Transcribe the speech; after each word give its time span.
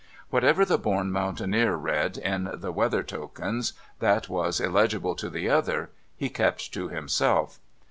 Whatever 0.31 0.65
the 0.65 0.79
born 0.79 1.11
mountaineer 1.11 1.75
read 1.75 2.17
in 2.17 2.49
the 2.55 2.71
weather 2.71 3.03
tokens 3.03 3.73
that 3.99 4.29
was 4.29 4.59
illegible 4.59 5.13
to 5.13 5.29
the 5.29 5.47
other, 5.47 5.91
he 6.17 6.27
kept 6.27 6.73
to 6.73 6.87
himself. 6.89 7.59